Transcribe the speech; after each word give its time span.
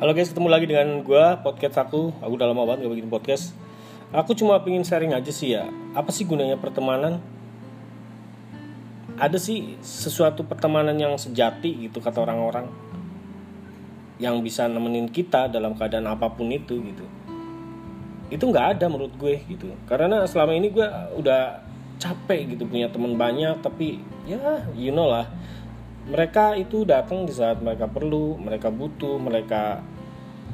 Halo 0.00 0.16
guys, 0.16 0.32
ketemu 0.32 0.48
lagi 0.48 0.64
dengan 0.64 1.04
gue 1.04 1.24
podcast 1.44 1.76
aku. 1.76 2.08
Aku 2.24 2.32
udah 2.32 2.48
lama 2.48 2.64
banget 2.64 2.88
gak 2.88 2.96
bikin 2.96 3.12
podcast. 3.12 3.52
Aku 4.16 4.32
cuma 4.32 4.56
pengen 4.64 4.80
sharing 4.80 5.12
aja 5.12 5.28
sih 5.28 5.52
ya. 5.52 5.68
Apa 5.92 6.08
sih 6.08 6.24
gunanya 6.24 6.56
pertemanan? 6.56 7.20
Ada 9.20 9.36
sih 9.36 9.76
sesuatu 9.84 10.40
pertemanan 10.48 10.96
yang 10.96 11.20
sejati 11.20 11.84
gitu 11.84 12.00
kata 12.00 12.16
orang-orang. 12.16 12.72
Yang 14.16 14.40
bisa 14.40 14.72
nemenin 14.72 15.04
kita 15.12 15.52
dalam 15.52 15.76
keadaan 15.76 16.08
apa 16.08 16.32
pun 16.32 16.48
itu 16.48 16.80
gitu. 16.80 17.04
Itu 18.32 18.48
nggak 18.48 18.80
ada 18.80 18.88
menurut 18.88 19.12
gue 19.20 19.36
gitu. 19.52 19.68
Karena 19.84 20.24
selama 20.24 20.56
ini 20.56 20.72
gue 20.72 20.88
udah 21.20 21.60
capek 22.00 22.56
gitu 22.56 22.64
punya 22.64 22.88
teman 22.88 23.20
banyak 23.20 23.60
tapi 23.60 24.00
ya 24.24 24.64
you 24.72 24.88
know 24.88 25.12
lah 25.12 25.28
mereka 26.08 26.56
itu 26.56 26.82
datang 26.88 27.28
di 27.28 27.30
saat 27.30 27.60
mereka 27.60 27.84
perlu, 27.84 28.34
mereka 28.40 28.72
butuh, 28.72 29.20
mereka 29.20 29.84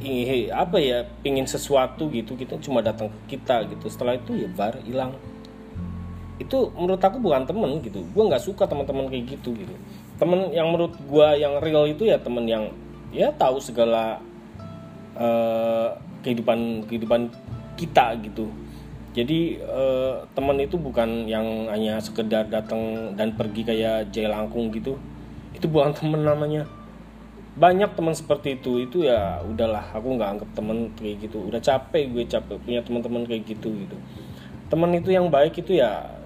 ingin 0.03 0.53
apa 0.53 0.77
ya, 0.81 1.05
pingin 1.21 1.49
sesuatu 1.49 2.09
gitu, 2.13 2.37
kita 2.37 2.61
cuma 2.61 2.85
datang 2.85 3.09
ke 3.09 3.37
kita 3.37 3.65
gitu. 3.71 3.87
Setelah 3.89 4.17
itu 4.17 4.37
ya 4.37 4.49
bar 4.53 4.77
hilang. 4.85 5.17
Itu 6.37 6.73
menurut 6.77 7.01
aku 7.01 7.21
bukan 7.21 7.49
temen 7.49 7.81
gitu. 7.81 8.05
Gue 8.13 8.25
nggak 8.29 8.45
suka 8.45 8.69
teman-teman 8.69 9.09
kayak 9.09 9.39
gitu 9.39 9.57
gitu. 9.57 9.75
Temen 10.21 10.53
yang 10.53 10.69
menurut 10.69 10.97
gue 10.97 11.29
yang 11.41 11.61
real 11.65 11.89
itu 11.89 12.09
ya 12.09 12.21
temen 12.21 12.45
yang 12.45 12.73
ya 13.13 13.33
tahu 13.33 13.57
segala 13.61 14.21
uh, 15.17 15.97
kehidupan 16.21 16.85
kehidupan 16.89 17.33
kita 17.81 18.17
gitu. 18.21 18.53
Jadi 19.17 19.65
uh, 19.65 20.29
teman 20.37 20.61
itu 20.61 20.77
bukan 20.77 21.25
yang 21.25 21.73
hanya 21.73 21.97
sekedar 22.05 22.45
datang 22.53 23.17
dan 23.17 23.33
pergi 23.33 23.65
kayak 23.65 24.13
jay 24.13 24.29
langkung 24.29 24.69
gitu 24.69 25.01
itu 25.57 25.67
bukan 25.67 25.91
temen 25.99 26.21
namanya 26.23 26.69
banyak 27.57 27.97
teman 27.97 28.13
seperti 28.13 28.61
itu 28.61 28.85
itu 28.85 29.09
ya 29.09 29.41
udahlah 29.41 29.89
aku 29.97 30.21
nggak 30.21 30.31
anggap 30.37 30.51
temen 30.53 30.93
kayak 30.93 31.25
gitu. 31.25 31.41
Udah 31.49 31.61
capek 31.61 32.05
gue 32.13 32.25
capek 32.29 32.57
punya 32.61 32.81
teman-teman 32.85 33.25
kayak 33.25 33.49
gitu 33.49 33.73
gitu. 33.73 33.97
Teman 34.69 34.93
itu 34.93 35.09
yang 35.09 35.33
baik 35.33 35.57
itu 35.65 35.81
ya 35.81 36.21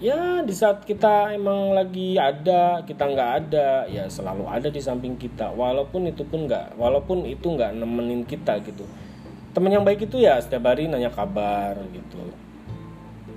ya 0.00 0.44
di 0.44 0.52
saat 0.52 0.84
kita 0.84 1.32
emang 1.32 1.72
lagi 1.72 2.16
ada 2.16 2.84
kita 2.84 3.04
nggak 3.04 3.30
ada 3.44 3.84
ya 3.88 4.08
selalu 4.08 4.48
ada 4.48 4.72
di 4.72 4.80
samping 4.80 5.20
kita. 5.20 5.52
Walaupun 5.52 6.08
itu 6.08 6.24
pun 6.24 6.48
nggak 6.48 6.80
walaupun 6.80 7.28
itu 7.28 7.52
nggak 7.52 7.76
nemenin 7.76 8.24
kita 8.24 8.56
gitu. 8.64 8.88
Teman 9.52 9.72
yang 9.72 9.84
baik 9.84 10.08
itu 10.08 10.24
ya 10.24 10.40
setiap 10.40 10.72
hari 10.72 10.88
nanya 10.88 11.12
kabar 11.12 11.76
gitu 11.92 12.45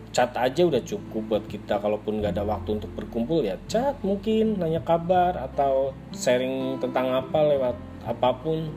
chat 0.09 0.33
aja 0.33 0.65
udah 0.65 0.81
cukup 0.81 1.21
buat 1.29 1.45
kita 1.45 1.77
kalaupun 1.77 2.19
nggak 2.19 2.33
ada 2.33 2.43
waktu 2.45 2.81
untuk 2.81 2.89
berkumpul 2.97 3.45
ya 3.45 3.61
chat 3.69 3.93
mungkin 4.01 4.57
nanya 4.57 4.81
kabar 4.81 5.37
atau 5.37 5.93
sharing 6.11 6.81
tentang 6.81 7.13
apa 7.13 7.39
lewat 7.45 7.77
apa 8.09 8.29
pun 8.41 8.73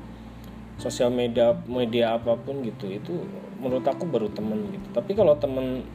sosial 0.82 1.14
media 1.14 1.54
media 1.70 2.18
apa 2.18 2.34
pun 2.34 2.58
gitu. 2.66 2.90
Itu 2.90 3.22
menurut 3.62 3.86
aku 3.86 4.08
baru 4.10 4.26
temen 4.34 4.74
gitu. 4.74 4.88
Tapi 4.90 5.14
kalau 5.14 5.38
temen 5.38 5.86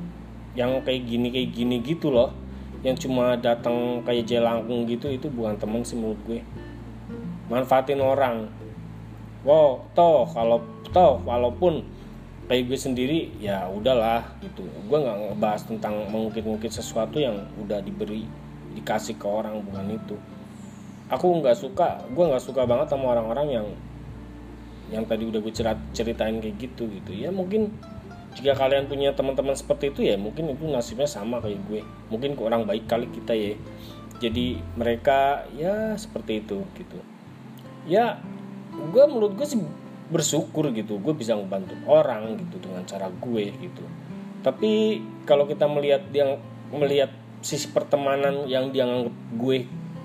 yang 0.55 0.79
kayak 0.81 1.05
gini 1.05 1.27
kayak 1.29 1.49
gini 1.53 1.75
gitu 1.85 2.09
loh 2.09 2.33
yang 2.81 2.97
cuma 2.97 3.37
datang 3.37 4.01
kayak 4.05 4.25
jelangkung 4.25 4.85
gitu 4.87 5.09
itu 5.11 5.27
bukan 5.27 5.59
temen 5.59 5.83
sih 5.83 5.99
menurut 5.99 6.19
gue. 6.23 6.39
Manfaatin 7.51 7.99
orang. 7.99 8.47
Wow 9.43 9.85
toh 9.91 10.23
kalau 10.31 10.63
toh 10.95 11.19
walaupun 11.27 11.83
kayak 12.47 12.63
gue 12.71 12.79
sendiri 12.79 13.19
ya 13.43 13.67
udahlah 13.67 14.23
gitu. 14.39 14.63
Gue 14.87 14.97
nggak 15.03 15.35
ngebahas 15.35 15.61
tentang 15.67 16.07
mengungkit-ungkit 16.07 16.71
sesuatu 16.71 17.19
yang 17.19 17.43
udah 17.59 17.83
diberi 17.83 18.23
dikasih 18.75 19.19
ke 19.19 19.27
orang 19.27 19.59
bukan 19.67 19.99
itu. 19.99 20.15
Aku 21.11 21.39
nggak 21.43 21.55
suka 21.59 22.07
gue 22.07 22.23
nggak 22.23 22.43
suka 22.43 22.63
banget 22.63 22.87
sama 22.91 23.15
orang-orang 23.15 23.47
yang 23.51 23.67
yang 24.87 25.03
tadi 25.03 25.27
udah 25.27 25.43
gue 25.43 25.51
cerit 25.51 25.79
ceritain 25.91 26.39
kayak 26.39 26.55
gitu 26.55 26.87
gitu. 26.87 27.11
Ya 27.11 27.35
mungkin 27.35 27.75
jika 28.39 28.55
kalian 28.55 28.87
punya 28.87 29.11
teman-teman 29.11 29.57
seperti 29.57 29.91
itu 29.91 30.07
ya 30.07 30.15
mungkin 30.15 30.55
itu 30.55 30.63
nasibnya 30.71 31.07
sama 31.07 31.43
kayak 31.43 31.59
gue. 31.67 31.83
Mungkin 32.07 32.39
kurang 32.39 32.63
baik 32.63 32.87
kali 32.87 33.11
kita 33.11 33.35
ya. 33.35 33.59
Jadi 34.23 34.63
mereka 34.79 35.43
ya 35.59 35.99
seperti 35.99 36.47
itu 36.47 36.63
gitu. 36.79 36.99
Ya 37.83 38.23
gue 38.71 39.03
menurut 39.03 39.35
gue 39.35 39.43
sih 39.43 39.59
bersyukur 40.07 40.71
gitu 40.71 41.03
gue 41.03 41.11
bisa 41.11 41.35
membantu 41.35 41.75
orang 41.83 42.39
gitu 42.39 42.63
dengan 42.63 42.83
cara 42.87 43.11
gue 43.11 43.45
gitu. 43.59 43.83
Tapi 44.41 45.03
kalau 45.27 45.43
kita 45.43 45.67
melihat 45.67 46.07
yang 46.15 46.39
melihat 46.71 47.11
sisi 47.43 47.67
pertemanan 47.71 48.47
yang 48.47 48.71
dia 48.71 48.87
nganggap 48.87 49.15
gue 49.35 49.57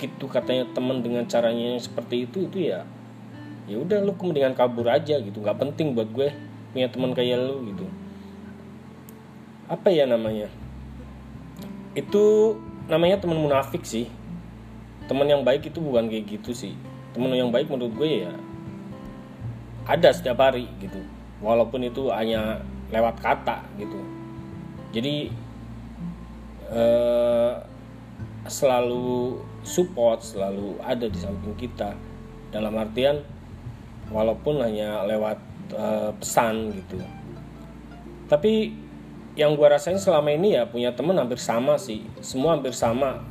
gitu 0.02 0.26
katanya 0.26 0.66
teman 0.74 0.98
dengan 1.00 1.22
caranya 1.30 1.78
yang 1.78 1.82
seperti 1.82 2.26
itu 2.26 2.50
itu 2.50 2.70
ya 2.74 2.82
ya 3.70 3.78
udah 3.78 4.02
lu 4.02 4.18
kemudian 4.18 4.54
kabur 4.58 4.90
aja 4.90 5.22
gitu. 5.22 5.38
Nggak 5.38 5.58
penting 5.62 5.94
buat 5.94 6.10
gue 6.10 6.34
punya 6.74 6.90
teman 6.90 7.14
kayak 7.14 7.38
lu 7.38 7.62
gitu. 7.70 7.86
Apa 9.70 9.94
ya 9.94 10.04
namanya? 10.10 10.50
Itu 11.94 12.56
namanya 12.90 13.22
teman 13.22 13.38
munafik 13.38 13.86
sih. 13.86 14.10
Teman 15.06 15.30
yang 15.30 15.46
baik 15.46 15.70
itu 15.70 15.78
bukan 15.78 16.10
kayak 16.10 16.26
gitu 16.26 16.50
sih. 16.50 16.74
Teman 17.14 17.30
yang 17.38 17.54
baik 17.54 17.70
menurut 17.70 17.94
gue 17.94 18.26
ya 18.26 18.32
ada 19.86 20.08
setiap 20.14 20.38
hari 20.40 20.68
gitu. 20.78 21.00
Walaupun 21.42 21.82
itu 21.86 22.08
hanya 22.12 22.62
lewat 22.94 23.18
kata 23.18 23.66
gitu. 23.80 23.98
Jadi 24.92 25.32
eh, 26.70 27.52
selalu 28.46 29.38
support 29.62 30.22
selalu 30.22 30.78
ada 30.82 31.06
di 31.06 31.18
samping 31.18 31.56
kita. 31.58 31.94
Dalam 32.52 32.76
artian 32.76 33.24
walaupun 34.12 34.60
hanya 34.60 35.02
lewat 35.08 35.38
eh, 35.74 36.10
pesan 36.14 36.70
gitu. 36.76 37.00
Tapi 38.30 38.82
yang 39.32 39.56
gue 39.56 39.64
rasain 39.64 39.96
selama 39.96 40.28
ini 40.32 40.60
ya 40.60 40.68
punya 40.68 40.92
temen 40.92 41.16
hampir 41.16 41.40
sama 41.40 41.80
sih. 41.80 42.04
Semua 42.20 42.56
hampir 42.56 42.76
sama. 42.76 43.24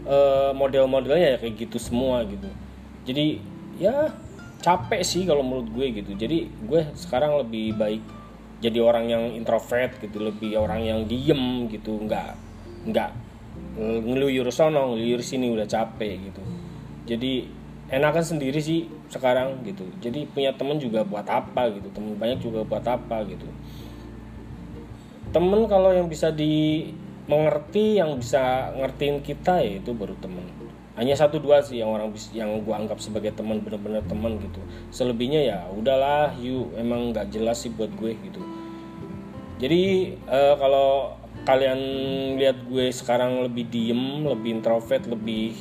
E, 0.00 0.16
model-modelnya 0.56 1.36
ya 1.36 1.38
kayak 1.40 1.68
gitu 1.68 1.76
semua 1.80 2.24
gitu. 2.24 2.48
Jadi 3.08 3.40
ya 3.80 4.12
capek 4.60 5.00
sih 5.00 5.24
kalau 5.24 5.40
menurut 5.40 5.68
gue 5.72 5.86
gitu. 6.00 6.12
Jadi 6.14 6.48
gue 6.68 6.82
sekarang 6.94 7.40
lebih 7.40 7.74
baik 7.74 8.02
jadi 8.60 8.76
orang 8.84 9.08
yang 9.08 9.24
introvert 9.32 9.96
gitu 9.98 10.20
lebih 10.20 10.60
orang 10.60 10.84
yang 10.84 11.08
diem 11.08 11.66
gitu. 11.72 11.96
Nggak 11.96 12.36
nggak 12.88 13.10
ngeluyur 13.80 14.48
sono 14.52 14.94
ngeluyur 14.94 15.24
sini 15.24 15.48
udah 15.48 15.64
capek 15.64 16.30
gitu. 16.30 16.42
Jadi 17.08 17.48
enakan 17.90 18.22
sendiri 18.22 18.60
sih 18.60 18.86
sekarang 19.08 19.64
gitu. 19.64 19.88
Jadi 19.98 20.28
punya 20.28 20.54
temen 20.54 20.78
juga 20.78 21.02
buat 21.02 21.26
apa 21.26 21.72
gitu 21.74 21.88
temen 21.90 22.14
banyak 22.20 22.38
juga 22.38 22.62
buat 22.62 22.84
apa 22.84 23.24
gitu. 23.26 23.48
Temen 25.30 25.66
kalau 25.70 25.94
yang 25.94 26.06
bisa 26.10 26.28
dimengerti 26.34 27.96
yang 27.98 28.18
bisa 28.20 28.74
ngertiin 28.76 29.24
kita 29.24 29.62
ya 29.62 29.78
itu 29.80 29.94
baru 29.96 30.14
temen 30.20 30.59
hanya 31.00 31.16
satu 31.16 31.40
dua 31.40 31.64
sih 31.64 31.80
yang 31.80 31.96
orang 31.96 32.12
yang 32.36 32.60
gue 32.60 32.74
anggap 32.76 33.00
sebagai 33.00 33.32
teman 33.32 33.64
bener-bener 33.64 34.04
teman 34.04 34.36
gitu. 34.36 34.60
Selebihnya 34.92 35.40
ya 35.40 35.58
udahlah 35.72 36.36
you. 36.36 36.68
Emang 36.76 37.16
nggak 37.16 37.32
jelas 37.32 37.64
sih 37.64 37.72
buat 37.72 37.88
gue 37.96 38.12
gitu. 38.20 38.44
Jadi 39.56 40.12
uh, 40.28 40.60
kalau 40.60 41.16
kalian 41.48 41.80
lihat 42.36 42.68
gue 42.68 42.92
sekarang 42.92 43.48
lebih 43.48 43.64
diem 43.72 44.28
lebih 44.28 44.60
introvert 44.60 45.08
lebih 45.08 45.56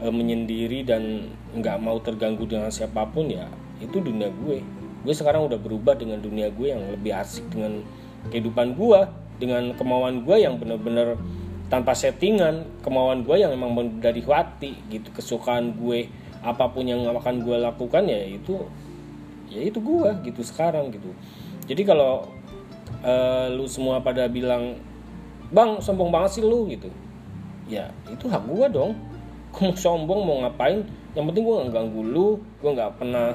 uh, 0.00 0.08
menyendiri 0.08 0.88
dan 0.88 1.36
nggak 1.52 1.76
mau 1.76 2.00
terganggu 2.00 2.48
dengan 2.48 2.72
siapa 2.72 3.04
pun 3.12 3.28
ya 3.28 3.52
itu 3.76 4.00
dunia 4.00 4.32
gue. 4.32 4.64
Gue 5.04 5.12
sekarang 5.12 5.52
udah 5.52 5.60
berubah 5.60 6.00
dengan 6.00 6.16
dunia 6.24 6.48
gue 6.48 6.72
yang 6.72 6.80
lebih 6.96 7.12
asik 7.12 7.44
dengan 7.52 7.84
kehidupan 8.32 8.72
gue 8.80 9.00
dengan 9.36 9.76
kemauan 9.76 10.24
gue 10.24 10.36
yang 10.40 10.56
bener-bener 10.56 11.20
tanpa 11.72 11.96
settingan 11.96 12.68
kemauan 12.84 13.24
gue 13.24 13.40
yang 13.40 13.56
memang 13.56 13.96
dari 13.96 14.20
hati 14.20 14.76
gitu 14.92 15.08
kesukaan 15.08 15.72
gue 15.80 16.04
apa 16.44 16.68
pun 16.68 16.84
yang 16.84 17.08
akan 17.08 17.40
gue 17.40 17.56
lakukan 17.56 18.04
ya 18.04 18.28
itu 18.28 18.60
ya 19.48 19.64
itu 19.64 19.80
gue 19.80 20.10
gitu 20.28 20.44
sekarang 20.44 20.92
gitu. 20.92 21.16
Jadi 21.64 21.88
kalau 21.88 22.28
uh, 23.00 23.48
lu 23.48 23.64
semua 23.64 24.04
pada 24.04 24.28
bilang 24.28 24.76
bang 25.48 25.80
sombong 25.80 26.12
banget 26.12 26.36
sih 26.36 26.44
lu 26.44 26.68
gitu 26.68 26.92
ya 27.72 27.88
itu 28.12 28.28
hak 28.28 28.44
gue 28.44 28.68
dong. 28.68 28.92
Mau 29.56 29.72
sombong 29.72 30.28
mau 30.28 30.44
ngapain? 30.44 30.84
Yang 31.16 31.24
penting 31.32 31.42
gue 31.48 31.54
nggak 31.56 31.72
ganggu 31.72 32.02
lu 32.04 32.28
gue 32.60 32.68
nggak 32.68 33.00
pernah 33.00 33.32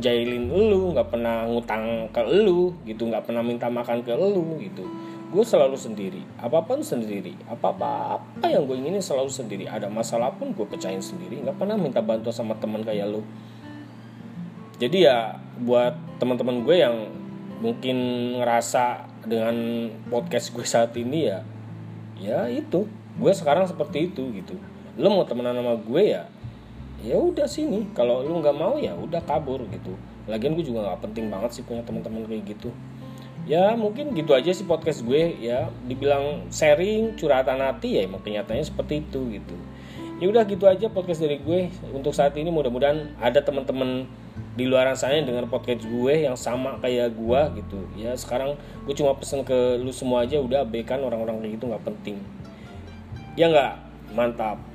jailin 0.00 0.48
lu 0.48 0.96
nggak 0.96 1.12
pernah 1.12 1.44
ngutang 1.44 2.08
ke 2.08 2.24
lu 2.24 2.72
gitu 2.88 3.04
nggak 3.04 3.28
pernah 3.28 3.44
minta 3.44 3.68
makan 3.68 4.00
ke 4.00 4.16
lu 4.16 4.56
gitu 4.64 4.86
gue 5.30 5.44
selalu 5.46 5.78
sendiri. 5.78 6.22
Apa 6.42 6.66
pun 6.66 6.82
sendiri. 6.82 7.38
Apa 7.46 7.70
apa 7.70 7.90
apa 8.18 8.46
yang 8.50 8.66
gue 8.66 8.76
inginin 8.76 9.02
selalu 9.02 9.30
sendiri. 9.30 9.64
Ada 9.70 9.86
masalah 9.86 10.34
pun 10.34 10.50
gue 10.50 10.66
pecahin 10.66 11.00
sendiri. 11.00 11.38
Nggak 11.40 11.56
pernah 11.58 11.78
minta 11.78 12.02
bantuan 12.02 12.34
sama 12.34 12.58
teman 12.58 12.82
kayak 12.82 13.06
lo 13.08 13.22
jadi 14.80 14.98
ya 15.12 15.36
buat 15.60 15.92
teman-teman 16.16 16.64
gue 16.64 16.80
yang 16.80 17.12
mungkin 17.60 17.96
ngerasa 18.40 19.04
dengan 19.28 19.52
podcast 20.08 20.56
gue 20.56 20.64
saat 20.64 20.96
ini 20.96 21.28
ya 21.28 21.44
ya 22.16 22.48
itu. 22.48 22.88
Gue 23.20 23.32
sekarang 23.36 23.68
seperti 23.68 24.08
itu 24.08 24.24
gitu. 24.32 24.56
Lo 24.96 25.12
mau 25.12 25.28
temenan 25.28 25.52
sama 25.52 25.76
gue 25.76 26.16
ya 26.16 26.24
ya 27.04 27.20
udah 27.20 27.44
sini. 27.44 27.92
Kalau 27.92 28.24
lu 28.24 28.40
nggak 28.40 28.56
mau 28.56 28.80
ya 28.80 28.96
udah 28.96 29.20
kabur 29.20 29.60
gitu. 29.68 29.92
Lagian 30.24 30.56
gue 30.56 30.64
juga 30.64 30.88
nggak 30.88 31.12
penting 31.12 31.28
banget 31.28 31.60
sih 31.60 31.62
punya 31.68 31.84
teman-teman 31.84 32.24
kayak 32.24 32.56
gitu 32.56 32.72
ya 33.50 33.74
mungkin 33.74 34.14
gitu 34.14 34.30
aja 34.30 34.54
sih 34.54 34.62
podcast 34.62 35.02
gue 35.02 35.34
ya. 35.42 35.66
Dibilang 35.90 36.46
sharing 36.54 37.18
curhatan 37.18 37.58
hati 37.58 37.98
ya 37.98 38.06
emang 38.06 38.22
kenyataannya 38.22 38.62
seperti 38.62 39.02
itu 39.02 39.42
gitu. 39.42 39.56
Ya 40.22 40.30
udah 40.30 40.46
gitu 40.46 40.70
aja 40.70 40.86
podcast 40.86 41.18
dari 41.18 41.42
gue. 41.42 41.66
Untuk 41.90 42.14
saat 42.14 42.38
ini 42.38 42.54
mudah-mudahan 42.54 43.18
ada 43.18 43.42
teman-teman 43.42 44.06
di 44.54 44.70
luar 44.70 44.94
sana 44.94 45.18
yang 45.18 45.26
dengar 45.26 45.50
podcast 45.50 45.82
gue 45.82 46.14
yang 46.30 46.38
sama 46.38 46.78
kayak 46.78 47.10
gue 47.18 47.40
gitu. 47.58 47.82
Ya 47.98 48.14
sekarang 48.14 48.54
gue 48.86 48.94
cuma 48.94 49.18
pesen 49.18 49.42
ke 49.42 49.82
lu 49.82 49.90
semua 49.90 50.22
aja 50.22 50.38
udah 50.38 50.62
abaikan 50.62 51.02
orang-orang 51.02 51.42
kayak 51.42 51.58
gitu 51.58 51.64
nggak 51.74 51.82
penting. 51.82 52.16
Ya 53.34 53.50
nggak? 53.50 53.74
Mantap 54.14 54.69